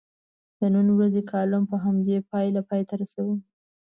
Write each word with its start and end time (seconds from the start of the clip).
د 0.59 0.61
نن 0.75 0.87
ورځې 0.95 1.21
کالم 1.31 1.63
په 1.71 1.77
همدې 1.83 2.17
پایله 2.29 2.61
پای 2.69 2.81
ته 2.89 2.93
رسوم. 3.01 3.39